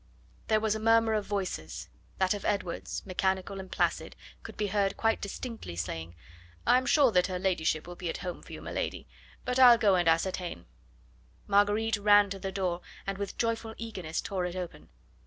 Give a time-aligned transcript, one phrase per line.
[0.47, 4.97] There was a murmur of voices; that of Edwards, mechanical and placid, could be heard
[4.97, 6.15] quite distinctly saying:
[6.65, 9.05] "I'm sure that her ladyship will be at home for you, m'lady.
[9.45, 10.65] But I'll go and ascertain."
[11.45, 14.89] Marguerite ran to the door and with joyful eagerness tore it open.